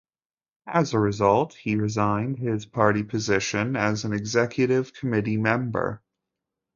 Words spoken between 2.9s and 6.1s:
position as an executive committee member.